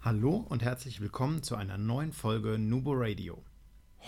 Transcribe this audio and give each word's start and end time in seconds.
Hallo 0.00 0.46
und 0.48 0.62
herzlich 0.62 1.00
willkommen 1.00 1.42
zu 1.42 1.56
einer 1.56 1.76
neuen 1.76 2.12
Folge 2.12 2.56
Nubo 2.56 2.92
Radio. 2.94 3.42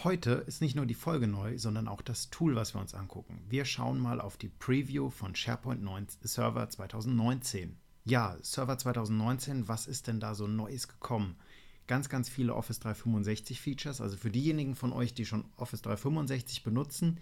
Heute 0.05 0.45
ist 0.47 0.61
nicht 0.61 0.77
nur 0.77 0.87
die 0.87 0.95
Folge 0.95 1.27
neu, 1.27 1.59
sondern 1.59 1.89
auch 1.89 2.01
das 2.01 2.31
Tool, 2.31 2.55
was 2.55 2.77
wir 2.77 2.81
uns 2.81 2.95
angucken. 2.95 3.43
Wir 3.49 3.65
schauen 3.65 3.99
mal 3.99 4.21
auf 4.21 4.37
die 4.37 4.51
Preview 4.51 5.11
von 5.11 5.35
SharePoint 5.35 5.83
9, 5.83 6.07
Server 6.23 6.69
2019. 6.69 7.77
Ja, 8.05 8.37
Server 8.41 8.79
2019, 8.79 9.67
was 9.67 9.89
ist 9.89 10.07
denn 10.07 10.21
da 10.21 10.37
so 10.37 10.47
Neues 10.47 10.87
gekommen? 10.87 11.35
Ganz, 11.89 12.09
ganz 12.09 12.29
viele 12.29 12.55
Office 12.55 12.79
365 12.79 13.61
Features. 13.61 14.01
Also 14.01 14.17
für 14.17 14.31
diejenigen 14.31 14.77
von 14.77 14.93
euch, 14.93 15.13
die 15.13 15.27
schon 15.27 15.47
Office 15.57 15.83
365 15.83 16.63
benutzen, 16.63 17.19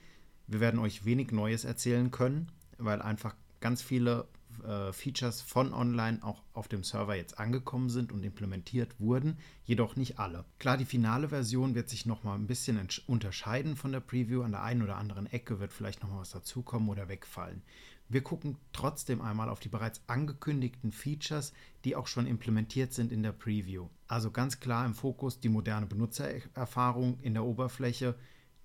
wir 0.47 0.61
werden 0.61 0.79
euch 0.79 1.07
wenig 1.07 1.33
Neues 1.33 1.65
erzählen 1.65 2.11
können, 2.11 2.53
weil 2.77 3.01
einfach 3.01 3.35
ganz 3.61 3.81
viele 3.81 4.29
äh, 4.65 4.93
Features 4.93 5.41
von 5.41 5.73
online 5.73 6.19
auch 6.23 6.43
auf 6.53 6.69
dem 6.69 6.85
Server 6.85 7.15
jetzt 7.15 7.39
angekommen 7.39 7.91
sind 7.91 8.13
und 8.13 8.23
implementiert 8.25 8.99
wurden, 8.99 9.39
jedoch 9.65 9.97
nicht 9.97 10.19
alle. 10.19 10.45
Klar, 10.59 10.77
die 10.77 10.85
finale 10.85 11.29
Version 11.29 11.75
wird 11.75 11.89
sich 11.89 12.07
noch 12.07 12.25
mal 12.25 12.35
ein 12.35 12.47
bisschen 12.47 12.81
unterscheiden 13.07 13.77
von 13.77 13.93
der 13.93 14.01
Preview. 14.01 14.43
An 14.43 14.53
der 14.53 14.63
einen 14.63 14.83
oder 14.83 14.97
anderen 14.97 15.27
Ecke 15.27 15.61
wird 15.61 15.73
vielleicht 15.73 16.03
noch 16.03 16.11
mal 16.11 16.21
was 16.21 16.31
dazukommen 16.31 16.89
oder 16.89 17.09
wegfallen. 17.09 17.63
Wir 18.11 18.23
gucken 18.23 18.57
trotzdem 18.73 19.21
einmal 19.21 19.51
auf 19.51 19.61
die 19.61 19.69
bereits 19.69 20.01
angekündigten 20.07 20.93
Features, 20.93 21.53
die 21.85 21.95
auch 21.95 22.07
schon 22.07 22.27
implementiert 22.27 22.95
sind 22.95 23.13
in 23.13 23.23
der 23.23 23.33
Preview. 23.33 23.89
Also 24.07 24.31
ganz 24.31 24.61
klar 24.61 24.87
im 24.87 24.95
Fokus 24.95 25.41
die 25.41 25.51
moderne 25.51 25.85
Benutzererfahrung 25.85 27.19
in 27.21 27.35
der 27.35 27.45
Oberfläche. 27.45 28.15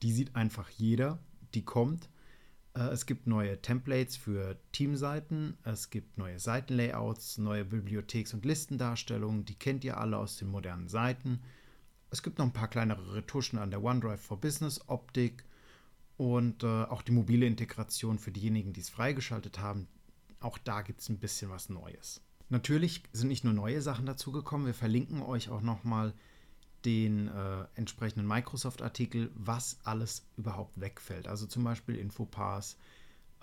Die 0.02 0.14
sieht 0.14 0.36
einfach 0.36 0.70
jeder, 0.70 1.20
die 1.54 1.66
kommt. 1.66 2.10
Äh, 2.76 2.90
es 2.90 3.06
gibt 3.06 3.28
neue 3.28 3.62
Templates 3.62 4.18
für 4.18 4.58
Teamseiten, 4.72 5.58
es 5.64 5.90
gibt 5.90 6.18
neue 6.18 6.40
Seitenlayouts, 6.40 7.38
neue 7.38 7.64
Bibliotheks- 7.64 8.34
und 8.34 8.46
Listendarstellungen, 8.46 9.46
die 9.46 9.56
kennt 9.56 9.84
ihr 9.84 9.98
alle 9.98 10.18
aus 10.18 10.38
den 10.38 10.50
modernen 10.50 10.88
Seiten. 10.88 11.42
Es 12.10 12.24
gibt 12.24 12.38
noch 12.38 12.46
ein 12.46 12.54
paar 12.54 12.68
kleinere 12.68 13.16
Retuschen 13.16 13.58
an 13.58 13.72
der 13.72 13.84
OneDrive 13.84 14.22
for 14.22 14.40
Business 14.40 14.82
Optik 14.88 15.44
und 16.18 16.64
äh, 16.64 16.68
auch 16.68 17.02
die 17.02 17.12
mobile 17.12 17.46
Integration 17.46 18.20
für 18.20 18.32
diejenigen, 18.32 18.74
die 18.74 18.82
es 18.82 18.90
freigeschaltet 18.90 19.60
haben. 19.60 19.88
Auch 20.40 20.58
da 20.58 20.82
gibt 20.82 21.02
es 21.02 21.10
ein 21.10 21.20
bisschen 21.20 21.50
was 21.50 21.70
Neues. 21.70 22.22
Natürlich 22.50 23.04
sind 23.14 23.30
nicht 23.30 23.44
nur 23.44 23.54
neue 23.54 23.82
Sachen 23.82 24.06
dazugekommen, 24.06 24.68
wir 24.68 24.74
verlinken 24.76 25.24
euch 25.24 25.50
auch 25.50 25.62
nochmal 25.62 26.14
den 26.86 27.28
äh, 27.28 27.66
entsprechenden 27.76 28.28
Microsoft-Artikel, 28.28 29.32
was 29.36 29.78
alles 29.84 30.26
überhaupt 30.38 30.80
wegfällt. 30.80 31.28
Also 31.28 31.48
zum 31.48 31.64
Beispiel 31.64 31.96
Infopass, 31.96 32.78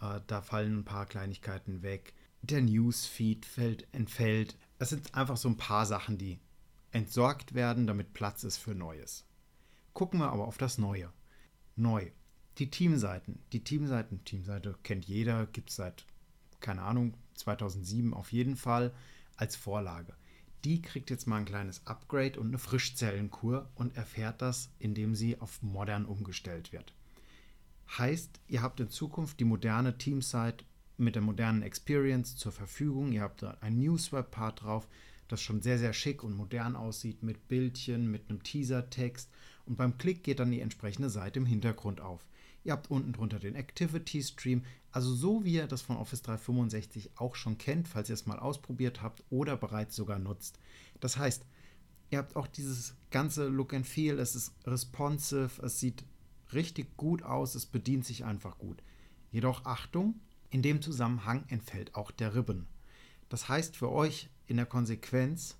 äh, 0.00 0.20
da 0.26 0.42
fallen 0.42 0.80
ein 0.80 0.84
paar 0.84 1.06
Kleinigkeiten 1.06 1.82
weg. 1.82 2.14
Der 2.42 2.62
Newsfeed 2.62 3.44
fällt, 3.44 3.86
entfällt. 3.92 4.56
Es 4.78 4.90
sind 4.90 5.14
einfach 5.14 5.36
so 5.36 5.48
ein 5.48 5.56
paar 5.56 5.86
Sachen, 5.86 6.18
die 6.18 6.38
entsorgt 6.90 7.54
werden, 7.54 7.86
damit 7.86 8.12
Platz 8.12 8.44
ist 8.44 8.58
für 8.58 8.74
Neues. 8.74 9.24
Gucken 9.92 10.20
wir 10.20 10.30
aber 10.30 10.46
auf 10.46 10.58
das 10.58 10.78
Neue. 10.78 11.12
Neu. 11.76 12.10
Die 12.58 12.70
Teamseiten. 12.70 13.42
Die 13.52 13.64
Teamseiten, 13.64 14.24
Teamseite 14.24 14.76
kennt 14.82 15.04
jeder, 15.06 15.46
gibt 15.46 15.70
es 15.70 15.76
seit, 15.76 16.04
keine 16.60 16.82
Ahnung, 16.82 17.14
2007 17.34 18.12
auf 18.12 18.32
jeden 18.32 18.56
Fall 18.56 18.92
als 19.36 19.56
Vorlage 19.56 20.14
die 20.64 20.82
kriegt 20.82 21.10
jetzt 21.10 21.26
mal 21.26 21.38
ein 21.38 21.44
kleines 21.44 21.86
Upgrade 21.86 22.38
und 22.38 22.48
eine 22.48 22.58
Frischzellenkur 22.58 23.68
und 23.74 23.96
erfährt 23.96 24.42
das, 24.42 24.70
indem 24.78 25.14
sie 25.14 25.40
auf 25.40 25.62
modern 25.62 26.04
umgestellt 26.04 26.72
wird. 26.72 26.92
Heißt, 27.98 28.40
ihr 28.48 28.62
habt 28.62 28.80
in 28.80 28.90
Zukunft 28.90 29.40
die 29.40 29.44
moderne 29.44 29.98
Teamsite 29.98 30.64
mit 30.96 31.14
der 31.14 31.22
modernen 31.22 31.62
Experience 31.62 32.36
zur 32.36 32.52
Verfügung. 32.52 33.12
Ihr 33.12 33.22
habt 33.22 33.42
da 33.42 33.56
ein 33.60 33.78
Newsweb-Part 33.78 34.62
drauf, 34.62 34.86
das 35.28 35.42
schon 35.42 35.62
sehr, 35.62 35.78
sehr 35.78 35.92
schick 35.92 36.22
und 36.22 36.36
modern 36.36 36.76
aussieht, 36.76 37.22
mit 37.22 37.48
Bildchen, 37.48 38.10
mit 38.10 38.28
einem 38.28 38.42
Teaser-Text. 38.42 39.30
Und 39.70 39.76
beim 39.76 39.98
Klick 39.98 40.24
geht 40.24 40.40
dann 40.40 40.50
die 40.50 40.60
entsprechende 40.60 41.10
Seite 41.10 41.38
im 41.38 41.46
Hintergrund 41.46 42.00
auf. 42.00 42.26
Ihr 42.64 42.72
habt 42.72 42.90
unten 42.90 43.12
drunter 43.12 43.38
den 43.38 43.54
Activity 43.54 44.20
Stream, 44.20 44.64
also 44.90 45.14
so 45.14 45.44
wie 45.44 45.52
ihr 45.52 45.68
das 45.68 45.80
von 45.80 45.96
Office 45.96 46.22
365 46.22 47.12
auch 47.14 47.36
schon 47.36 47.56
kennt, 47.56 47.86
falls 47.86 48.08
ihr 48.08 48.14
es 48.14 48.26
mal 48.26 48.40
ausprobiert 48.40 49.00
habt 49.00 49.22
oder 49.30 49.56
bereits 49.56 49.94
sogar 49.94 50.18
nutzt. 50.18 50.58
Das 50.98 51.18
heißt, 51.18 51.44
ihr 52.10 52.18
habt 52.18 52.34
auch 52.34 52.48
dieses 52.48 52.96
ganze 53.12 53.46
Look 53.46 53.72
and 53.72 53.86
Feel, 53.86 54.18
es 54.18 54.34
ist 54.34 54.54
responsive, 54.66 55.62
es 55.62 55.78
sieht 55.78 56.02
richtig 56.52 56.96
gut 56.96 57.22
aus, 57.22 57.54
es 57.54 57.64
bedient 57.64 58.04
sich 58.04 58.24
einfach 58.24 58.58
gut. 58.58 58.82
Jedoch 59.30 59.66
Achtung, 59.66 60.18
in 60.50 60.62
dem 60.62 60.82
Zusammenhang 60.82 61.44
entfällt 61.46 61.94
auch 61.94 62.10
der 62.10 62.34
Ribbon. 62.34 62.66
Das 63.28 63.48
heißt 63.48 63.76
für 63.76 63.92
euch 63.92 64.30
in 64.48 64.56
der 64.56 64.66
Konsequenz, 64.66 65.59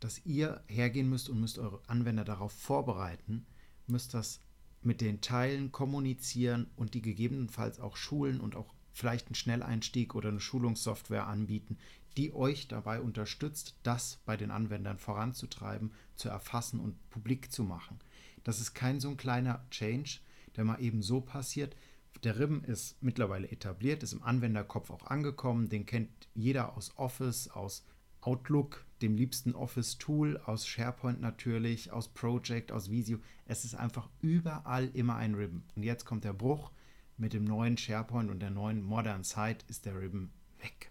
dass 0.00 0.24
ihr 0.24 0.62
hergehen 0.66 1.08
müsst 1.08 1.28
und 1.28 1.40
müsst 1.40 1.58
eure 1.58 1.80
Anwender 1.86 2.24
darauf 2.24 2.52
vorbereiten, 2.52 3.46
müsst 3.86 4.14
das 4.14 4.40
mit 4.82 5.00
den 5.00 5.20
Teilen 5.20 5.72
kommunizieren 5.72 6.70
und 6.76 6.94
die 6.94 7.02
gegebenenfalls 7.02 7.80
auch 7.80 7.96
schulen 7.96 8.40
und 8.40 8.54
auch 8.54 8.74
vielleicht 8.92 9.28
einen 9.28 9.34
Schnelleinstieg 9.34 10.14
oder 10.14 10.28
eine 10.28 10.40
Schulungssoftware 10.40 11.26
anbieten, 11.26 11.78
die 12.16 12.32
euch 12.32 12.68
dabei 12.68 13.00
unterstützt, 13.00 13.76
das 13.82 14.20
bei 14.24 14.36
den 14.36 14.50
Anwendern 14.50 14.98
voranzutreiben, 14.98 15.92
zu 16.14 16.28
erfassen 16.28 16.78
und 16.80 17.10
publik 17.10 17.50
zu 17.50 17.64
machen. 17.64 17.98
Das 18.44 18.60
ist 18.60 18.74
kein 18.74 19.00
so 19.00 19.08
ein 19.08 19.16
kleiner 19.16 19.64
Change, 19.70 20.20
der 20.54 20.64
mal 20.64 20.80
eben 20.80 21.02
so 21.02 21.20
passiert. 21.20 21.74
Der 22.22 22.38
Ribbon 22.38 22.62
ist 22.62 23.02
mittlerweile 23.02 23.50
etabliert, 23.50 24.02
ist 24.02 24.12
im 24.12 24.22
Anwenderkopf 24.22 24.90
auch 24.90 25.06
angekommen, 25.06 25.68
den 25.68 25.86
kennt 25.86 26.10
jeder 26.34 26.76
aus 26.76 26.96
Office, 26.96 27.48
aus 27.48 27.84
Outlook, 28.26 28.86
dem 29.02 29.16
liebsten 29.16 29.54
Office-Tool, 29.54 30.38
aus 30.38 30.66
SharePoint 30.66 31.20
natürlich, 31.20 31.92
aus 31.92 32.08
Project, 32.08 32.72
aus 32.72 32.90
Visio. 32.90 33.18
Es 33.44 33.64
ist 33.64 33.74
einfach 33.74 34.08
überall 34.22 34.88
immer 34.94 35.16
ein 35.16 35.34
Ribbon. 35.34 35.62
Und 35.76 35.82
jetzt 35.82 36.04
kommt 36.06 36.24
der 36.24 36.32
Bruch. 36.32 36.70
Mit 37.16 37.32
dem 37.32 37.44
neuen 37.44 37.76
SharePoint 37.76 38.30
und 38.30 38.40
der 38.40 38.50
neuen 38.50 38.82
Modern 38.82 39.22
Site 39.22 39.64
ist 39.68 39.84
der 39.84 40.00
Ribbon 40.00 40.30
weg. 40.60 40.90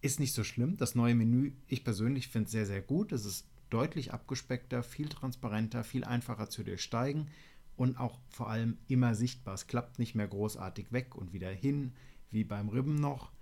Ist 0.00 0.20
nicht 0.20 0.32
so 0.32 0.44
schlimm. 0.44 0.76
Das 0.76 0.94
neue 0.94 1.14
Menü, 1.14 1.52
ich 1.66 1.84
persönlich 1.84 2.28
finde 2.28 2.46
es 2.46 2.52
sehr, 2.52 2.64
sehr 2.64 2.80
gut. 2.80 3.12
Es 3.12 3.24
ist 3.24 3.46
deutlich 3.70 4.12
abgespeckter, 4.12 4.82
viel 4.82 5.08
transparenter, 5.08 5.84
viel 5.84 6.04
einfacher 6.04 6.48
zu 6.48 6.62
durchsteigen 6.62 7.28
und 7.76 7.98
auch 7.98 8.18
vor 8.28 8.48
allem 8.48 8.78
immer 8.86 9.14
sichtbar. 9.14 9.54
Es 9.54 9.66
klappt 9.66 9.98
nicht 9.98 10.14
mehr 10.14 10.28
großartig 10.28 10.92
weg 10.92 11.16
und 11.16 11.32
wieder 11.32 11.50
hin, 11.50 11.92
wie 12.30 12.44
beim 12.44 12.68
Ribbon 12.68 12.94
noch. 12.94 13.32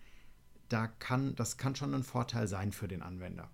Da 0.68 0.86
kann, 0.86 1.34
das 1.36 1.56
kann 1.56 1.76
schon 1.76 1.94
ein 1.94 2.02
Vorteil 2.02 2.48
sein 2.48 2.72
für 2.72 2.88
den 2.88 3.02
Anwender. 3.02 3.50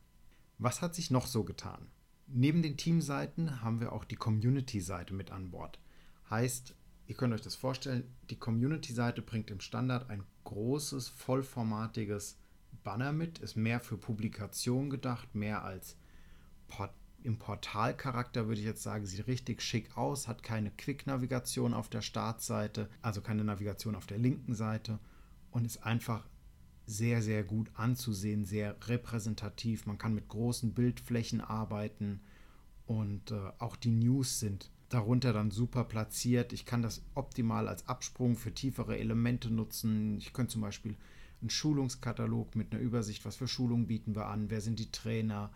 Was 0.58 0.80
hat 0.80 0.94
sich 0.94 1.10
noch 1.10 1.26
so 1.26 1.44
getan? 1.44 1.88
Neben 2.26 2.62
den 2.62 2.76
Teamseiten 2.76 3.62
haben 3.62 3.80
wir 3.80 3.92
auch 3.92 4.04
die 4.04 4.16
Community-Seite 4.16 5.12
mit 5.12 5.30
an 5.30 5.50
Bord. 5.50 5.78
Heißt, 6.30 6.74
ihr 7.06 7.14
könnt 7.14 7.34
euch 7.34 7.42
das 7.42 7.56
vorstellen, 7.56 8.04
die 8.30 8.38
Community-Seite 8.38 9.20
bringt 9.20 9.50
im 9.50 9.60
Standard 9.60 10.08
ein 10.08 10.22
großes, 10.44 11.08
vollformatiges 11.08 12.38
Banner 12.82 13.12
mit, 13.12 13.38
ist 13.38 13.56
mehr 13.56 13.80
für 13.80 13.98
Publikation 13.98 14.88
gedacht, 14.88 15.34
mehr 15.34 15.64
als 15.64 15.96
Port 16.68 16.94
im 17.24 17.38
Portalcharakter 17.38 18.48
würde 18.48 18.60
ich 18.60 18.66
jetzt 18.66 18.82
sagen, 18.82 19.06
sieht 19.06 19.26
richtig 19.26 19.62
schick 19.62 19.96
aus, 19.96 20.26
hat 20.26 20.42
keine 20.42 20.70
Quick-Navigation 20.70 21.74
auf 21.74 21.88
der 21.88 22.02
Startseite, 22.02 22.88
also 23.00 23.20
keine 23.20 23.44
Navigation 23.44 23.94
auf 23.94 24.06
der 24.06 24.18
linken 24.18 24.54
Seite 24.54 24.98
und 25.50 25.64
ist 25.64 25.84
einfach 25.84 26.26
sehr, 26.86 27.22
sehr 27.22 27.44
gut 27.44 27.70
anzusehen, 27.74 28.44
sehr 28.44 28.76
repräsentativ. 28.88 29.86
Man 29.86 29.98
kann 29.98 30.14
mit 30.14 30.28
großen 30.28 30.72
Bildflächen 30.72 31.40
arbeiten 31.40 32.20
und 32.86 33.30
äh, 33.30 33.50
auch 33.58 33.76
die 33.76 33.90
News 33.90 34.40
sind 34.40 34.70
darunter 34.88 35.32
dann 35.32 35.50
super 35.50 35.84
platziert. 35.84 36.52
Ich 36.52 36.66
kann 36.66 36.82
das 36.82 37.02
optimal 37.14 37.68
als 37.68 37.88
Absprung 37.88 38.36
für 38.36 38.52
tiefere 38.52 38.98
Elemente 38.98 39.50
nutzen. 39.50 40.18
Ich 40.18 40.32
könnte 40.32 40.52
zum 40.52 40.62
Beispiel 40.62 40.96
einen 41.40 41.50
Schulungskatalog 41.50 42.54
mit 42.54 42.72
einer 42.72 42.82
Übersicht, 42.82 43.24
was 43.24 43.36
für 43.36 43.48
Schulungen 43.48 43.86
bieten 43.86 44.14
wir 44.14 44.26
an, 44.26 44.50
wer 44.50 44.60
sind 44.60 44.78
die 44.78 44.90
Trainer 44.92 45.50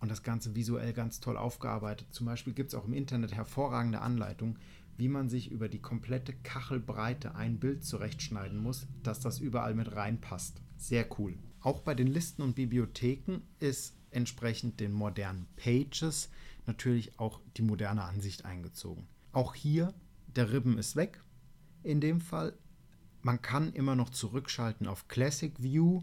und 0.00 0.10
das 0.10 0.22
Ganze 0.22 0.54
visuell 0.54 0.92
ganz 0.92 1.20
toll 1.20 1.36
aufgearbeitet. 1.36 2.06
Zum 2.10 2.26
Beispiel 2.26 2.52
gibt 2.52 2.68
es 2.68 2.74
auch 2.74 2.86
im 2.86 2.92
Internet 2.92 3.34
hervorragende 3.34 4.00
Anleitungen, 4.00 4.58
wie 4.96 5.08
man 5.08 5.28
sich 5.28 5.50
über 5.50 5.68
die 5.68 5.80
komplette 5.80 6.32
Kachelbreite 6.32 7.34
ein 7.34 7.58
Bild 7.58 7.84
zurechtschneiden 7.84 8.58
muss, 8.58 8.86
dass 9.02 9.20
das 9.20 9.38
überall 9.38 9.74
mit 9.74 9.94
reinpasst. 9.94 10.62
Sehr 10.76 11.06
cool. 11.18 11.38
Auch 11.60 11.80
bei 11.80 11.94
den 11.94 12.06
Listen 12.06 12.42
und 12.42 12.54
Bibliotheken 12.54 13.40
ist 13.58 13.94
entsprechend 14.10 14.80
den 14.80 14.92
modernen 14.92 15.46
Pages 15.56 16.30
natürlich 16.66 17.18
auch 17.18 17.40
die 17.56 17.62
moderne 17.62 18.02
Ansicht 18.02 18.44
eingezogen. 18.44 19.06
Auch 19.32 19.54
hier, 19.54 19.94
der 20.34 20.52
Ribbon 20.52 20.78
ist 20.78 20.96
weg. 20.96 21.22
In 21.82 22.00
dem 22.00 22.20
Fall, 22.20 22.56
man 23.22 23.42
kann 23.42 23.72
immer 23.72 23.96
noch 23.96 24.10
zurückschalten 24.10 24.86
auf 24.86 25.08
Classic 25.08 25.52
View. 25.62 26.02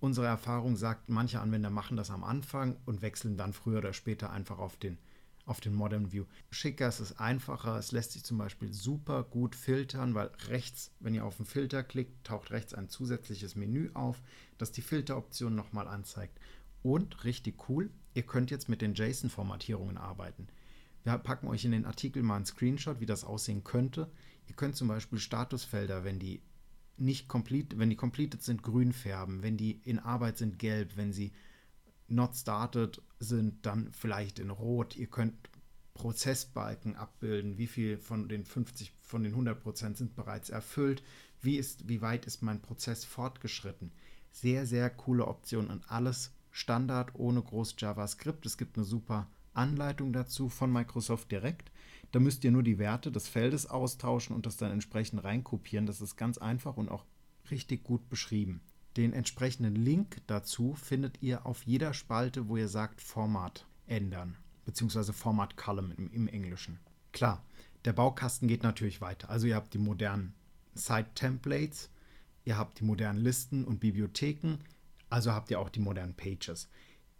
Unsere 0.00 0.26
Erfahrung 0.26 0.76
sagt, 0.76 1.08
manche 1.08 1.40
Anwender 1.40 1.70
machen 1.70 1.96
das 1.96 2.10
am 2.10 2.24
Anfang 2.24 2.76
und 2.86 3.02
wechseln 3.02 3.36
dann 3.36 3.52
früher 3.52 3.78
oder 3.78 3.92
später 3.92 4.30
einfach 4.30 4.58
auf 4.58 4.76
den, 4.76 4.98
auf 5.44 5.60
den 5.60 5.74
Modern 5.74 6.12
View. 6.12 6.24
Schicker, 6.50 6.88
es 6.88 7.00
ist 7.00 7.20
einfacher, 7.20 7.76
es 7.78 7.92
lässt 7.92 8.12
sich 8.12 8.24
zum 8.24 8.38
Beispiel 8.38 8.72
super 8.72 9.24
gut 9.24 9.56
filtern, 9.56 10.14
weil 10.14 10.30
rechts, 10.48 10.92
wenn 11.00 11.14
ihr 11.14 11.24
auf 11.24 11.36
den 11.36 11.46
Filter 11.46 11.82
klickt, 11.82 12.24
taucht 12.24 12.50
rechts 12.50 12.74
ein 12.74 12.88
zusätzliches 12.88 13.56
Menü 13.56 13.90
auf, 13.94 14.22
das 14.58 14.72
die 14.72 14.82
Filteroption 14.82 15.54
nochmal 15.54 15.88
anzeigt. 15.88 16.38
Und 16.82 17.24
richtig 17.24 17.68
cool, 17.68 17.90
ihr 18.14 18.22
könnt 18.22 18.50
jetzt 18.50 18.68
mit 18.68 18.82
den 18.82 18.94
JSON-Formatierungen 18.94 19.96
arbeiten. 19.96 20.48
Wir 21.04 21.18
packen 21.18 21.48
euch 21.48 21.64
in 21.64 21.72
den 21.72 21.86
Artikel 21.86 22.22
mal 22.22 22.36
einen 22.36 22.46
Screenshot, 22.46 23.00
wie 23.00 23.06
das 23.06 23.24
aussehen 23.24 23.64
könnte. 23.64 24.10
Ihr 24.46 24.54
könnt 24.54 24.76
zum 24.76 24.88
Beispiel 24.88 25.18
Statusfelder, 25.18 26.04
wenn 26.04 26.18
die 26.18 26.42
nicht 26.96 27.26
complete, 27.26 27.78
wenn 27.78 27.90
die 27.90 27.96
completed 27.96 28.42
sind, 28.42 28.62
grün 28.62 28.92
färben, 28.92 29.42
wenn 29.42 29.56
die 29.56 29.80
in 29.84 29.98
Arbeit 29.98 30.38
sind, 30.38 30.58
gelb, 30.58 30.96
wenn 30.96 31.12
sie 31.12 31.32
not 32.12 32.36
started 32.36 33.02
sind, 33.18 33.64
dann 33.66 33.92
vielleicht 33.92 34.38
in 34.38 34.50
rot. 34.50 34.96
Ihr 34.96 35.08
könnt 35.08 35.34
Prozessbalken 35.94 36.96
abbilden, 36.96 37.58
wie 37.58 37.66
viel 37.66 37.98
von 37.98 38.28
den 38.28 38.44
50, 38.44 38.92
von 39.00 39.22
den 39.22 39.32
100 39.32 39.62
Prozent 39.62 39.96
sind 39.96 40.14
bereits 40.16 40.50
erfüllt, 40.50 41.02
wie, 41.40 41.56
ist, 41.56 41.88
wie 41.88 42.00
weit 42.00 42.26
ist 42.26 42.42
mein 42.42 42.62
Prozess 42.62 43.04
fortgeschritten. 43.04 43.92
Sehr, 44.30 44.66
sehr 44.66 44.88
coole 44.90 45.26
Option 45.26 45.68
und 45.68 45.90
alles 45.90 46.32
Standard 46.50 47.14
ohne 47.14 47.42
groß 47.42 47.76
JavaScript. 47.78 48.46
Es 48.46 48.56
gibt 48.56 48.76
eine 48.76 48.84
super 48.84 49.28
Anleitung 49.54 50.12
dazu 50.12 50.48
von 50.48 50.72
Microsoft 50.72 51.30
direkt. 51.30 51.70
Da 52.10 52.20
müsst 52.20 52.44
ihr 52.44 52.50
nur 52.50 52.62
die 52.62 52.78
Werte 52.78 53.10
des 53.10 53.28
Feldes 53.28 53.66
austauschen 53.66 54.34
und 54.34 54.46
das 54.46 54.56
dann 54.56 54.70
entsprechend 54.70 55.24
reinkopieren. 55.24 55.86
Das 55.86 56.00
ist 56.00 56.16
ganz 56.16 56.38
einfach 56.38 56.76
und 56.76 56.90
auch 56.90 57.04
richtig 57.50 57.84
gut 57.84 58.08
beschrieben. 58.08 58.60
Den 58.96 59.14
entsprechenden 59.14 59.74
Link 59.74 60.20
dazu 60.26 60.74
findet 60.74 61.22
ihr 61.22 61.46
auf 61.46 61.62
jeder 61.62 61.94
Spalte, 61.94 62.48
wo 62.48 62.56
ihr 62.56 62.68
sagt 62.68 63.00
Format 63.00 63.66
ändern, 63.86 64.36
beziehungsweise 64.66 65.12
Format 65.14 65.56
Column 65.56 65.92
im, 65.96 66.10
im 66.12 66.28
Englischen. 66.28 66.78
Klar, 67.12 67.42
der 67.84 67.94
Baukasten 67.94 68.48
geht 68.48 68.62
natürlich 68.62 69.00
weiter. 69.00 69.30
Also 69.30 69.46
ihr 69.46 69.56
habt 69.56 69.72
die 69.72 69.78
modernen 69.78 70.34
Site-Templates, 70.74 71.90
ihr 72.44 72.58
habt 72.58 72.80
die 72.80 72.84
modernen 72.84 73.18
Listen 73.18 73.64
und 73.64 73.80
Bibliotheken, 73.80 74.58
also 75.08 75.32
habt 75.32 75.50
ihr 75.50 75.58
auch 75.58 75.70
die 75.70 75.80
modernen 75.80 76.14
Pages. 76.14 76.68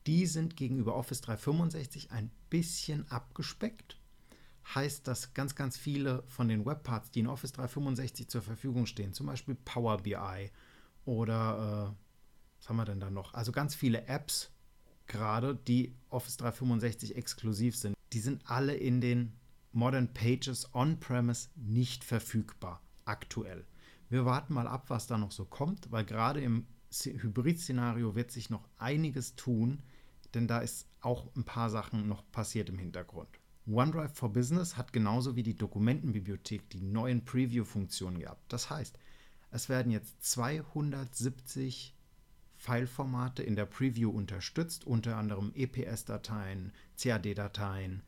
Die 0.06 0.26
sind 0.26 0.56
gegenüber 0.56 0.94
Office 0.94 1.20
365 1.22 2.10
ein 2.10 2.30
bisschen 2.50 3.10
abgespeckt. 3.10 3.98
Heißt, 4.74 5.06
dass 5.08 5.34
ganz, 5.34 5.54
ganz 5.54 5.76
viele 5.76 6.22
von 6.26 6.48
den 6.48 6.64
Webparts, 6.66 7.10
die 7.10 7.20
in 7.20 7.26
Office 7.26 7.52
365 7.52 8.28
zur 8.28 8.42
Verfügung 8.42 8.86
stehen, 8.86 9.12
zum 9.12 9.26
Beispiel 9.26 9.54
Power 9.54 9.98
BI 9.98 10.50
oder 11.04 11.94
äh, 11.94 12.02
was 12.58 12.68
haben 12.68 12.76
wir 12.76 12.84
denn 12.84 13.00
da 13.00 13.10
noch? 13.10 13.34
Also 13.34 13.52
ganz 13.52 13.74
viele 13.74 14.06
Apps 14.06 14.50
gerade, 15.06 15.54
die 15.54 15.94
Office 16.08 16.36
365 16.38 17.16
exklusiv 17.16 17.76
sind, 17.76 17.96
die 18.12 18.20
sind 18.20 18.42
alle 18.44 18.74
in 18.74 19.00
den 19.00 19.32
Modern 19.72 20.12
Pages 20.12 20.74
On-Premise 20.74 21.48
nicht 21.56 22.04
verfügbar 22.04 22.82
aktuell. 23.04 23.64
Wir 24.08 24.26
warten 24.26 24.54
mal 24.54 24.66
ab, 24.66 24.84
was 24.88 25.06
da 25.06 25.16
noch 25.16 25.32
so 25.32 25.44
kommt, 25.44 25.90
weil 25.90 26.04
gerade 26.04 26.40
im 26.40 26.66
Hybrid-Szenario 26.92 28.14
wird 28.14 28.30
sich 28.30 28.50
noch 28.50 28.68
einiges 28.76 29.34
tun, 29.34 29.82
denn 30.34 30.46
da 30.46 30.58
ist 30.58 30.86
auch 31.00 31.34
ein 31.34 31.44
paar 31.44 31.70
Sachen 31.70 32.06
noch 32.08 32.22
passiert 32.30 32.68
im 32.68 32.78
Hintergrund. 32.78 33.28
OneDrive 33.66 34.12
for 34.12 34.32
Business 34.32 34.76
hat 34.76 34.92
genauso 34.92 35.36
wie 35.36 35.42
die 35.42 35.56
Dokumentenbibliothek 35.56 36.68
die 36.70 36.80
neuen 36.80 37.24
Preview-Funktionen 37.24 38.18
gehabt. 38.18 38.52
Das 38.52 38.70
heißt, 38.70 38.98
es 39.52 39.68
werden 39.68 39.92
jetzt 39.92 40.24
270 40.24 41.94
Fileformate 42.56 43.42
in 43.42 43.54
der 43.54 43.66
Preview 43.66 44.10
unterstützt, 44.10 44.86
unter 44.86 45.16
anderem 45.16 45.52
EPS-Dateien, 45.54 46.72
CAD-Dateien, 47.00 48.02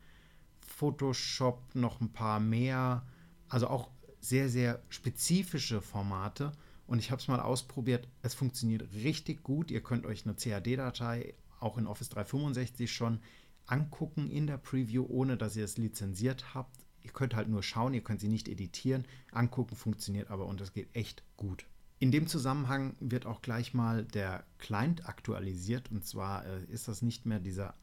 Photoshop 0.65 1.75
noch 1.75 2.01
ein 2.01 2.11
paar 2.11 2.39
mehr, 2.39 3.05
also 3.47 3.67
auch 3.67 3.89
sehr, 4.19 4.49
sehr 4.49 4.81
spezifische 4.89 5.81
Formate. 5.81 6.51
Und 6.87 6.99
ich 6.99 7.11
habe 7.11 7.21
es 7.21 7.27
mal 7.27 7.39
ausprobiert. 7.39 8.07
Es 8.21 8.33
funktioniert 8.33 8.91
richtig 8.93 9.43
gut. 9.43 9.71
Ihr 9.71 9.81
könnt 9.81 10.05
euch 10.05 10.25
eine 10.25 10.35
CAD-Datei 10.35 11.35
auch 11.59 11.77
in 11.77 11.87
Office 11.87 12.09
365 12.09 12.91
schon 12.91 13.19
angucken 13.65 14.29
in 14.29 14.47
der 14.47 14.57
Preview, 14.57 15.05
ohne 15.07 15.37
dass 15.37 15.55
ihr 15.55 15.65
es 15.65 15.77
lizenziert 15.77 16.53
habt. 16.53 16.84
Ihr 17.05 17.11
könnt 17.11 17.35
halt 17.35 17.47
nur 17.47 17.61
schauen, 17.61 17.93
ihr 17.93 18.03
könnt 18.03 18.19
sie 18.19 18.27
nicht 18.27 18.47
editieren. 18.47 19.05
Angucken 19.31 19.75
funktioniert 19.75 20.31
aber 20.31 20.47
und 20.47 20.59
es 20.59 20.73
geht 20.73 20.89
echt 20.95 21.23
gut. 21.37 21.67
In 21.99 22.11
dem 22.11 22.27
Zusammenhang 22.27 22.95
wird 22.99 23.25
auch 23.25 23.41
gleich 23.41 23.73
mal 23.73 24.03
der 24.03 24.43
Client 24.57 25.07
aktualisiert 25.07 25.91
und 25.91 26.03
zwar 26.03 26.45
äh, 26.45 26.63
ist 26.65 26.87
das 26.87 27.03
nicht 27.03 27.25
mehr 27.25 27.39
dieser 27.39 27.75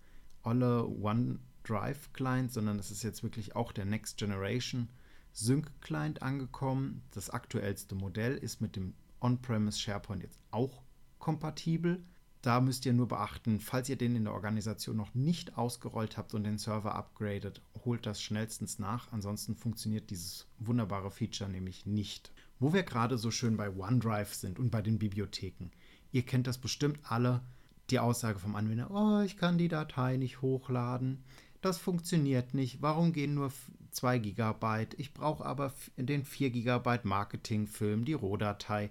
olle 0.42 0.86
OneDrive 0.86 2.12
Client, 2.12 2.52
sondern 2.52 2.78
es 2.78 2.90
ist 2.90 3.04
jetzt 3.04 3.22
wirklich 3.22 3.54
auch 3.54 3.72
der 3.72 3.84
Next 3.84 4.18
Generation 4.18 4.88
Sync 5.32 5.70
Client 5.80 6.20
angekommen. 6.20 7.02
Das 7.12 7.30
aktuellste 7.30 7.94
Modell 7.94 8.36
ist 8.36 8.60
mit 8.60 8.76
dem 8.76 8.94
On-Premise 9.20 9.78
SharePoint 9.78 10.22
jetzt 10.22 10.40
auch 10.50 10.82
kompatibel. 11.18 12.02
Da 12.42 12.60
müsst 12.60 12.84
ihr 12.86 12.92
nur 12.92 13.06
beachten, 13.06 13.60
falls 13.60 13.88
ihr 13.88 13.94
den 13.94 14.16
in 14.16 14.24
der 14.24 14.34
Organisation 14.34 14.96
noch 14.96 15.14
nicht 15.14 15.56
ausgerollt 15.56 16.16
habt 16.16 16.34
und 16.34 16.42
den 16.42 16.58
Server 16.58 16.96
upgradet, 16.96 17.62
holt 17.84 18.04
das 18.04 18.20
schnellstens 18.20 18.80
nach. 18.80 19.12
Ansonsten 19.12 19.54
funktioniert 19.54 20.10
dieses 20.10 20.48
wunderbare 20.58 21.12
Feature 21.12 21.48
nämlich 21.48 21.86
nicht. 21.86 22.32
Wo 22.58 22.72
wir 22.72 22.82
gerade 22.82 23.16
so 23.16 23.30
schön 23.30 23.56
bei 23.56 23.70
OneDrive 23.70 24.34
sind 24.34 24.58
und 24.58 24.70
bei 24.70 24.82
den 24.82 24.98
Bibliotheken. 24.98 25.70
Ihr 26.10 26.22
kennt 26.22 26.48
das 26.48 26.58
bestimmt 26.58 26.98
alle, 27.04 27.42
die 27.90 28.00
Aussage 28.00 28.40
vom 28.40 28.56
Anwender, 28.56 28.90
oh, 28.90 29.22
ich 29.22 29.36
kann 29.36 29.56
die 29.56 29.68
Datei 29.68 30.16
nicht 30.16 30.42
hochladen. 30.42 31.22
Das 31.60 31.78
funktioniert 31.78 32.54
nicht. 32.54 32.82
Warum 32.82 33.12
gehen 33.12 33.34
nur 33.34 33.52
2 33.92 34.18
GB? 34.18 34.86
Ich 34.96 35.14
brauche 35.14 35.46
aber 35.46 35.72
den 35.96 36.24
4 36.24 36.50
GB 36.50 37.00
Marketingfilm, 37.04 38.04
die 38.04 38.14
Rohdatei. 38.14 38.90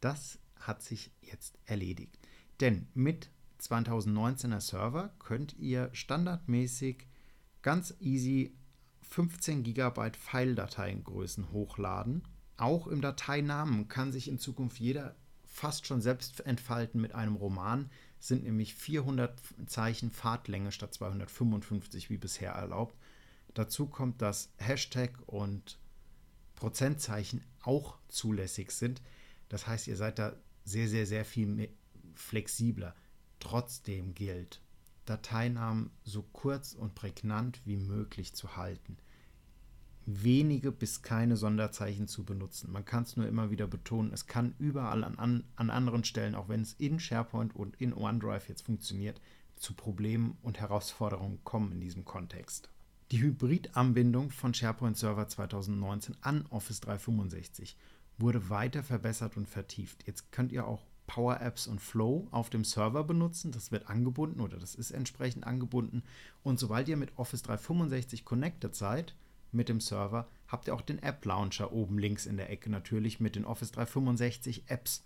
Das 0.00 0.38
hat 0.58 0.82
sich 0.82 1.10
jetzt 1.20 1.58
erledigt. 1.66 2.18
Denn 2.60 2.88
mit 2.94 3.30
2019er 3.60 4.60
Server 4.60 5.14
könnt 5.18 5.56
ihr 5.58 5.90
standardmäßig 5.92 7.06
ganz 7.62 7.94
easy 8.00 8.54
15 9.02 9.62
GB 9.62 10.12
File-Dateiengrößen 10.18 11.52
hochladen. 11.52 12.22
Auch 12.56 12.86
im 12.86 13.00
Dateinamen 13.00 13.88
kann 13.88 14.12
sich 14.12 14.28
in 14.28 14.38
Zukunft 14.38 14.78
jeder 14.78 15.14
fast 15.44 15.86
schon 15.86 16.00
selbst 16.00 16.40
entfalten 16.40 17.00
mit 17.00 17.14
einem 17.14 17.36
Roman, 17.36 17.90
sind 18.18 18.44
nämlich 18.44 18.74
400 18.74 19.40
Zeichen 19.66 20.10
Fahrtlänge 20.10 20.72
statt 20.72 20.94
255 20.94 22.10
wie 22.10 22.18
bisher 22.18 22.52
erlaubt. 22.52 22.96
Dazu 23.54 23.86
kommt, 23.86 24.20
dass 24.20 24.52
Hashtag 24.58 25.12
und 25.26 25.78
Prozentzeichen 26.56 27.42
auch 27.62 27.98
zulässig 28.08 28.70
sind. 28.70 29.00
Das 29.48 29.66
heißt, 29.66 29.86
ihr 29.88 29.96
seid 29.96 30.18
da 30.18 30.34
sehr, 30.64 30.88
sehr, 30.88 31.06
sehr 31.06 31.24
viel 31.24 31.70
flexibler. 32.18 32.94
Trotzdem 33.38 34.14
gilt, 34.14 34.60
Dateinamen 35.04 35.90
so 36.04 36.22
kurz 36.22 36.74
und 36.74 36.94
prägnant 36.94 37.60
wie 37.64 37.76
möglich 37.76 38.34
zu 38.34 38.56
halten. 38.56 38.96
Wenige 40.04 40.70
bis 40.70 41.02
keine 41.02 41.36
Sonderzeichen 41.36 42.06
zu 42.06 42.24
benutzen. 42.24 42.70
Man 42.70 42.84
kann 42.84 43.02
es 43.02 43.16
nur 43.16 43.26
immer 43.26 43.50
wieder 43.50 43.66
betonen, 43.66 44.12
es 44.12 44.26
kann 44.26 44.54
überall 44.58 45.04
an, 45.04 45.18
an, 45.18 45.44
an 45.56 45.70
anderen 45.70 46.04
Stellen, 46.04 46.34
auch 46.34 46.48
wenn 46.48 46.62
es 46.62 46.74
in 46.74 47.00
SharePoint 47.00 47.54
und 47.56 47.80
in 47.80 47.92
OneDrive 47.92 48.48
jetzt 48.48 48.62
funktioniert, 48.66 49.20
zu 49.56 49.74
Problemen 49.74 50.36
und 50.42 50.60
Herausforderungen 50.60 51.42
kommen 51.44 51.72
in 51.72 51.80
diesem 51.80 52.04
Kontext. 52.04 52.68
Die 53.10 53.20
Hybridanbindung 53.20 54.30
von 54.30 54.54
SharePoint 54.54 54.96
Server 54.96 55.28
2019 55.28 56.16
an 56.20 56.46
Office 56.50 56.80
365 56.80 57.76
wurde 58.18 58.50
weiter 58.50 58.82
verbessert 58.82 59.36
und 59.36 59.48
vertieft. 59.48 60.06
Jetzt 60.06 60.32
könnt 60.32 60.52
ihr 60.52 60.66
auch 60.66 60.84
Power 61.06 61.40
Apps 61.40 61.66
und 61.66 61.80
Flow 61.80 62.26
auf 62.30 62.50
dem 62.50 62.64
Server 62.64 63.04
benutzen. 63.04 63.52
Das 63.52 63.72
wird 63.72 63.88
angebunden 63.88 64.40
oder 64.40 64.58
das 64.58 64.74
ist 64.74 64.90
entsprechend 64.90 65.46
angebunden. 65.46 66.02
Und 66.42 66.58
sobald 66.58 66.88
ihr 66.88 66.96
mit 66.96 67.16
Office 67.16 67.42
365 67.42 68.24
connected 68.24 68.74
seid 68.74 69.14
mit 69.52 69.68
dem 69.68 69.80
Server, 69.80 70.28
habt 70.48 70.68
ihr 70.68 70.74
auch 70.74 70.82
den 70.82 71.02
App 71.02 71.24
Launcher 71.24 71.72
oben 71.72 71.98
links 71.98 72.26
in 72.26 72.36
der 72.36 72.50
Ecke 72.50 72.70
natürlich 72.70 73.20
mit 73.20 73.36
den 73.36 73.44
Office 73.44 73.72
365 73.72 74.64
Apps, 74.68 75.04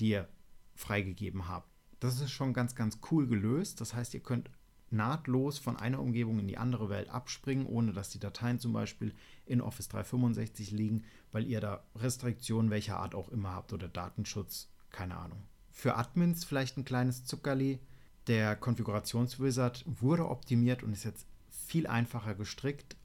die 0.00 0.10
ihr 0.10 0.28
freigegeben 0.74 1.48
habt. 1.48 1.68
Das 2.00 2.20
ist 2.20 2.30
schon 2.30 2.52
ganz, 2.52 2.74
ganz 2.74 3.00
cool 3.10 3.26
gelöst. 3.26 3.80
Das 3.80 3.94
heißt, 3.94 4.14
ihr 4.14 4.20
könnt 4.20 4.50
nahtlos 4.90 5.58
von 5.58 5.76
einer 5.76 6.00
Umgebung 6.00 6.38
in 6.38 6.48
die 6.48 6.58
andere 6.58 6.88
Welt 6.88 7.10
abspringen, 7.10 7.66
ohne 7.66 7.92
dass 7.92 8.10
die 8.10 8.20
Dateien 8.20 8.58
zum 8.58 8.72
Beispiel 8.72 9.14
in 9.44 9.60
Office 9.60 9.88
365 9.88 10.70
liegen, 10.70 11.04
weil 11.32 11.46
ihr 11.46 11.60
da 11.60 11.84
Restriktionen 11.96 12.70
welcher 12.70 12.98
Art 12.98 13.14
auch 13.14 13.28
immer 13.28 13.52
habt 13.52 13.72
oder 13.72 13.88
Datenschutz 13.88 14.68
keine 14.90 15.16
Ahnung, 15.16 15.42
Für 15.70 15.96
Admins 15.96 16.44
vielleicht 16.44 16.76
ein 16.76 16.84
kleines 16.84 17.24
Zuckerli. 17.24 17.78
Der 18.26 18.56
Konfigurationswizard 18.56 19.84
wurde 19.86 20.28
optimiert 20.28 20.82
und 20.82 20.92
ist 20.92 21.04
jetzt 21.04 21.26
viel 21.48 21.86
einfacher 21.86 22.34
gestrickt. 22.34 22.96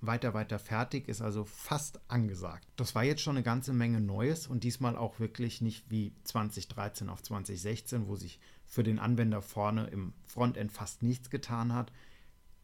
Weiter, 0.00 0.34
weiter 0.34 0.58
fertig 0.58 1.08
ist 1.08 1.22
also 1.22 1.44
fast 1.44 2.00
angesagt. 2.08 2.66
Das 2.76 2.94
war 2.94 3.04
jetzt 3.04 3.22
schon 3.22 3.36
eine 3.36 3.44
ganze 3.44 3.72
Menge 3.72 4.00
Neues 4.00 4.48
und 4.48 4.64
diesmal 4.64 4.96
auch 4.96 5.20
wirklich 5.20 5.60
nicht 5.60 5.90
wie 5.90 6.12
2013 6.24 7.08
auf 7.08 7.22
2016, 7.22 8.08
wo 8.08 8.16
sich 8.16 8.40
für 8.66 8.82
den 8.82 8.98
Anwender 8.98 9.42
vorne 9.42 9.86
im 9.86 10.12
Frontend 10.26 10.72
fast 10.72 11.02
nichts 11.02 11.30
getan 11.30 11.72
hat. 11.72 11.92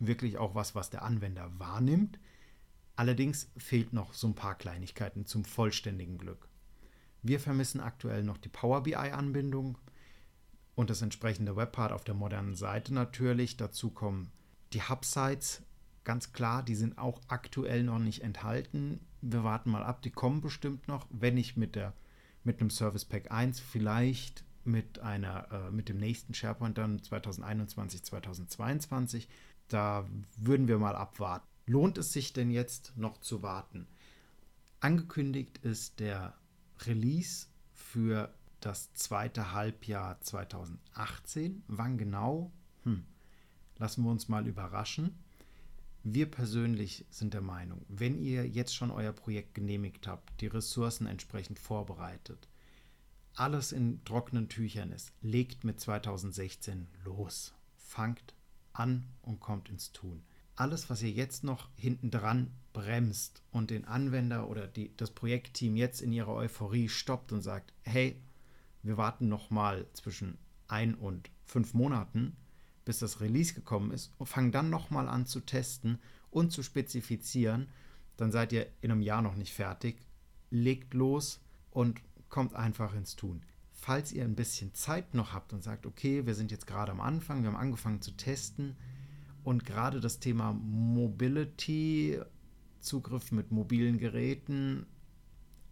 Wirklich 0.00 0.38
auch 0.38 0.56
was, 0.56 0.74
was 0.74 0.90
der 0.90 1.02
Anwender 1.02 1.50
wahrnimmt. 1.58 2.18
Allerdings 2.96 3.48
fehlt 3.56 3.92
noch 3.92 4.14
so 4.14 4.26
ein 4.26 4.34
paar 4.34 4.56
Kleinigkeiten 4.56 5.24
zum 5.24 5.44
vollständigen 5.44 6.18
Glück. 6.18 6.48
Wir 7.22 7.40
vermissen 7.40 7.80
aktuell 7.80 8.22
noch 8.22 8.38
die 8.38 8.48
Power 8.48 8.82
BI-Anbindung 8.82 9.76
und 10.74 10.90
das 10.90 11.02
entsprechende 11.02 11.56
Webpart 11.56 11.92
auf 11.92 12.04
der 12.04 12.14
modernen 12.14 12.54
Seite 12.54 12.94
natürlich. 12.94 13.56
Dazu 13.56 13.90
kommen 13.90 14.30
die 14.72 14.82
Hub-Sites, 14.82 15.62
ganz 16.04 16.32
klar, 16.32 16.62
die 16.62 16.76
sind 16.76 16.98
auch 16.98 17.20
aktuell 17.28 17.82
noch 17.82 17.98
nicht 17.98 18.22
enthalten. 18.22 19.00
Wir 19.20 19.42
warten 19.44 19.70
mal 19.70 19.82
ab, 19.82 20.02
die 20.02 20.10
kommen 20.10 20.40
bestimmt 20.40 20.86
noch, 20.86 21.06
wenn 21.10 21.36
ich 21.36 21.56
mit, 21.56 21.74
der, 21.74 21.92
mit 22.44 22.60
einem 22.60 22.70
Service 22.70 23.04
Pack 23.04 23.32
1 23.32 23.58
vielleicht 23.58 24.44
mit, 24.64 25.00
einer, 25.00 25.50
äh, 25.50 25.70
mit 25.70 25.88
dem 25.88 25.98
nächsten 25.98 26.32
SharePoint 26.32 26.78
dann 26.78 27.02
2021, 27.02 28.04
2022. 28.04 29.28
Da 29.66 30.06
würden 30.36 30.68
wir 30.68 30.78
mal 30.78 30.94
abwarten. 30.94 31.46
Lohnt 31.66 31.98
es 31.98 32.12
sich 32.12 32.32
denn 32.32 32.50
jetzt 32.50 32.92
noch 32.96 33.18
zu 33.18 33.42
warten? 33.42 33.88
Angekündigt 34.80 35.58
ist 35.58 36.00
der 36.00 36.37
Release 36.86 37.46
für 37.72 38.32
das 38.60 38.92
zweite 38.94 39.52
Halbjahr 39.52 40.20
2018. 40.20 41.62
Wann 41.68 41.98
genau? 41.98 42.52
Hm. 42.84 43.04
Lassen 43.76 44.04
wir 44.04 44.10
uns 44.10 44.28
mal 44.28 44.46
überraschen. 44.46 45.14
Wir 46.02 46.30
persönlich 46.30 47.04
sind 47.10 47.34
der 47.34 47.40
Meinung, 47.40 47.84
wenn 47.88 48.18
ihr 48.18 48.48
jetzt 48.48 48.74
schon 48.74 48.90
euer 48.90 49.12
Projekt 49.12 49.54
genehmigt 49.54 50.06
habt, 50.06 50.40
die 50.40 50.46
Ressourcen 50.46 51.06
entsprechend 51.06 51.58
vorbereitet, 51.58 52.48
alles 53.34 53.72
in 53.72 54.04
trockenen 54.04 54.48
Tüchern 54.48 54.90
ist, 54.90 55.12
legt 55.20 55.64
mit 55.64 55.80
2016 55.80 56.88
los. 57.04 57.54
Fangt 57.76 58.34
an 58.72 59.04
und 59.22 59.40
kommt 59.40 59.68
ins 59.68 59.92
Tun. 59.92 60.22
Alles, 60.58 60.90
was 60.90 61.02
ihr 61.02 61.12
jetzt 61.12 61.44
noch 61.44 61.68
hinten 61.76 62.10
dran 62.10 62.50
bremst 62.72 63.44
und 63.52 63.70
den 63.70 63.84
Anwender 63.84 64.48
oder 64.48 64.66
die, 64.66 64.90
das 64.96 65.12
Projektteam 65.12 65.76
jetzt 65.76 66.00
in 66.00 66.12
ihrer 66.12 66.34
Euphorie 66.34 66.88
stoppt 66.88 67.30
und 67.30 67.42
sagt, 67.42 67.72
hey, 67.82 68.20
wir 68.82 68.96
warten 68.96 69.28
noch 69.28 69.50
mal 69.50 69.86
zwischen 69.92 70.36
ein 70.66 70.96
und 70.96 71.30
fünf 71.44 71.74
Monaten, 71.74 72.36
bis 72.84 72.98
das 72.98 73.20
Release 73.20 73.54
gekommen 73.54 73.92
ist 73.92 74.12
und 74.18 74.26
fangen 74.26 74.50
dann 74.50 74.68
noch 74.68 74.90
mal 74.90 75.06
an 75.08 75.26
zu 75.26 75.38
testen 75.38 76.00
und 76.28 76.50
zu 76.50 76.64
spezifizieren, 76.64 77.68
dann 78.16 78.32
seid 78.32 78.52
ihr 78.52 78.66
in 78.80 78.90
einem 78.90 79.02
Jahr 79.02 79.22
noch 79.22 79.36
nicht 79.36 79.54
fertig. 79.54 80.00
Legt 80.50 80.92
los 80.92 81.40
und 81.70 82.00
kommt 82.30 82.56
einfach 82.56 82.96
ins 82.96 83.14
Tun. 83.14 83.44
Falls 83.70 84.10
ihr 84.10 84.24
ein 84.24 84.34
bisschen 84.34 84.74
Zeit 84.74 85.14
noch 85.14 85.32
habt 85.32 85.52
und 85.52 85.62
sagt, 85.62 85.86
okay, 85.86 86.26
wir 86.26 86.34
sind 86.34 86.50
jetzt 86.50 86.66
gerade 86.66 86.90
am 86.90 87.00
Anfang, 87.00 87.42
wir 87.42 87.50
haben 87.50 87.56
angefangen 87.56 88.02
zu 88.02 88.10
testen 88.10 88.76
und 89.44 89.64
gerade 89.64 90.00
das 90.00 90.20
Thema 90.20 90.52
Mobility, 90.52 92.20
Zugriff 92.80 93.32
mit 93.32 93.50
mobilen 93.50 93.98
Geräten 93.98 94.86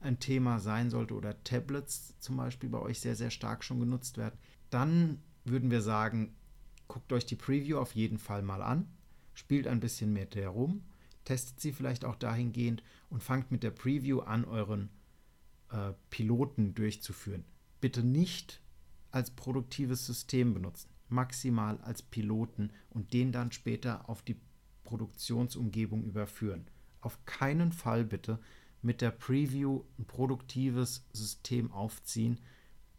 ein 0.00 0.18
Thema 0.18 0.58
sein 0.61 0.90
sollte 0.90 1.14
oder 1.14 1.42
Tablets 1.44 2.18
zum 2.18 2.37
Beispiel 2.37 2.68
bei 2.68 2.78
euch 2.78 3.00
sehr, 3.00 3.16
sehr 3.16 3.30
stark 3.30 3.64
schon 3.64 3.80
genutzt 3.80 4.18
werden, 4.18 4.38
dann 4.70 5.20
würden 5.44 5.70
wir 5.70 5.82
sagen, 5.82 6.35
guckt 6.88 7.12
euch 7.12 7.26
die 7.26 7.37
Preview 7.37 7.78
auf 7.78 7.94
jeden 7.94 8.18
Fall 8.18 8.42
mal 8.42 8.62
an, 8.62 8.88
spielt 9.35 9.66
ein 9.66 9.80
bisschen 9.80 10.12
mit 10.12 10.35
der 10.35 10.49
rum, 10.49 10.82
testet 11.25 11.61
sie 11.61 11.73
vielleicht 11.73 12.04
auch 12.04 12.16
dahingehend 12.16 12.82
und 13.11 13.23
fangt 13.23 13.50
mit 13.50 13.62
der 13.62 13.70
Preview 13.70 14.20
an, 14.20 14.44
euren 14.44 14.90
äh, 15.70 15.92
Piloten 16.11 16.75
durchzuführen. 16.75 17.44
Bitte 17.80 18.02
nicht 18.02 18.61
als 19.11 19.30
produktives 19.30 20.06
System 20.06 20.54
benutzen, 20.54 20.88
maximal 21.08 21.78
als 21.82 22.02
Piloten 22.02 22.70
und 22.90 23.12
den 23.12 23.32
dann 23.32 23.52
später 23.52 24.08
auf 24.08 24.22
die 24.22 24.40
Produktionsumgebung 24.84 26.04
überführen. 26.04 26.68
Auf 27.00 27.25
keinen 27.25 27.72
Fall 27.72 28.04
bitte 28.04 28.40
mit 28.82 29.00
der 29.00 29.10
Preview 29.10 29.84
ein 29.98 30.06
produktives 30.06 31.06
System 31.12 31.72
aufziehen, 31.72 32.40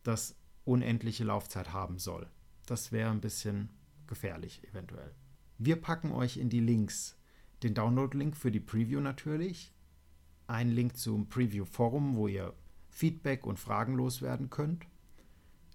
das 0.03 0.35
unendliche 0.65 1.23
Laufzeit 1.23 1.71
haben 1.73 1.97
soll. 1.97 2.29
Das 2.65 2.91
wäre 2.91 3.09
ein 3.11 3.21
bisschen 3.21 3.69
gefährlich 4.05 4.63
eventuell. 4.69 5.13
Wir 5.57 5.77
packen 5.77 6.11
euch 6.11 6.37
in 6.37 6.49
die 6.49 6.59
Links 6.59 7.17
den 7.63 7.73
Download-Link 7.73 8.35
für 8.37 8.51
die 8.51 8.59
Preview 8.59 8.99
natürlich, 8.99 9.73
einen 10.45 10.71
Link 10.71 10.97
zum 10.97 11.27
Preview-Forum, 11.29 12.15
wo 12.15 12.27
ihr 12.27 12.53
Feedback 12.89 13.45
und 13.45 13.59
Fragen 13.59 13.95
loswerden 13.95 14.49
könnt, 14.49 14.85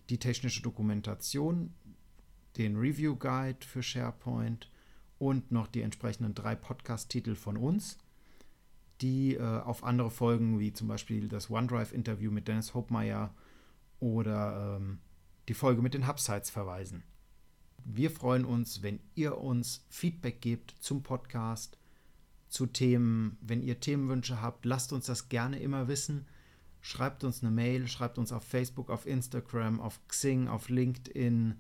die 0.09 0.19
technische 0.19 0.63
Dokumentation, 0.63 1.75
den 2.57 2.77
Review-Guide 2.77 3.67
für 3.67 3.83
SharePoint 3.83 4.71
und 5.19 5.53
noch 5.53 5.67
die 5.67 5.83
entsprechenden 5.83 6.35
drei 6.35 6.55
Podcast-Titel 6.55 7.35
von 7.35 7.57
uns– 7.57 7.99
die 9.03 9.35
äh, 9.35 9.41
auf 9.41 9.85
andere 9.85 10.11
Folgen, 10.11 10.61
wie 10.61 10.73
zum 10.73 10.89
Beispiel 10.89 11.29
das 11.29 11.51
OneDrive-Interview 11.51 12.31
mit 12.31 12.49
Dennis 12.49 12.73
Hopmeyer 12.73 13.35
oder 13.99 14.79
ähm, 14.81 15.01
die 15.49 15.55
Folge 15.55 15.83
mit 15.83 15.95
den 15.95 16.07
Hubsites 16.07 16.51
verweisen. 16.51 17.03
Wir 17.85 18.13
freuen 18.13 18.45
uns, 18.45 18.83
wenn 18.83 19.01
ihr 19.17 19.39
uns 19.39 19.85
Feedback 19.91 20.41
gebt 20.41 20.71
zum 20.79 21.03
Podcast, 21.03 21.79
zu 22.49 22.67
Themen. 22.67 23.39
Wenn 23.41 23.63
ihr 23.63 23.81
Themenwünsche 23.81 24.41
habt, 24.41 24.65
lasst 24.65 24.93
uns 24.93 25.07
das 25.07 25.29
gerne 25.29 25.59
immer 25.59 25.89
wissen. 25.89 26.27
Schreibt 26.81 27.25
uns 27.25 27.43
eine 27.43 27.51
Mail, 27.51 27.89
schreibt 27.89 28.19
uns 28.19 28.31
auf 28.31 28.45
Facebook, 28.45 28.89
auf 28.89 29.07
Instagram, 29.07 29.81
auf 29.81 30.01
Xing, 30.07 30.49
auf 30.49 30.69
LinkedIn, 30.69 31.57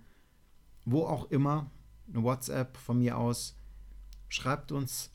wo 0.84 1.04
auch 1.04 1.30
immer, 1.30 1.70
eine 2.12 2.22
WhatsApp 2.22 2.76
von 2.76 2.98
mir 2.98 3.16
aus. 3.18 3.56
Schreibt 4.28 4.72
uns 4.72 5.12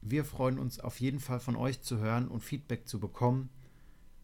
wir 0.00 0.24
freuen 0.24 0.58
uns 0.58 0.80
auf 0.80 1.00
jeden 1.00 1.20
Fall 1.20 1.40
von 1.40 1.56
euch 1.56 1.82
zu 1.82 1.98
hören 1.98 2.28
und 2.28 2.42
Feedback 2.42 2.88
zu 2.88 3.00
bekommen. 3.00 3.50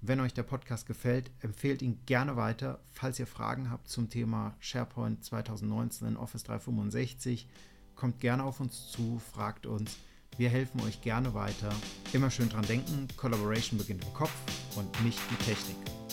Wenn 0.00 0.20
euch 0.20 0.34
der 0.34 0.42
Podcast 0.42 0.86
gefällt, 0.86 1.30
empfehlt 1.40 1.82
ihn 1.82 1.98
gerne 2.06 2.36
weiter. 2.36 2.80
Falls 2.90 3.18
ihr 3.18 3.26
Fragen 3.26 3.70
habt 3.70 3.88
zum 3.88 4.10
Thema 4.10 4.54
SharePoint 4.60 5.24
2019 5.24 6.08
in 6.08 6.16
Office 6.16 6.44
365, 6.44 7.48
kommt 7.96 8.20
gerne 8.20 8.44
auf 8.44 8.60
uns 8.60 8.90
zu, 8.90 9.20
fragt 9.32 9.66
uns. 9.66 9.96
Wir 10.36 10.50
helfen 10.50 10.80
euch 10.82 11.00
gerne 11.00 11.32
weiter. 11.32 11.72
Immer 12.12 12.30
schön 12.30 12.48
dran 12.48 12.66
denken, 12.66 13.08
Collaboration 13.16 13.78
beginnt 13.78 14.04
im 14.04 14.14
Kopf 14.14 14.34
und 14.76 15.04
nicht 15.04 15.20
die 15.30 15.44
Technik. 15.44 16.03